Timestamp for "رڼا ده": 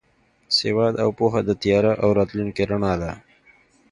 2.71-3.11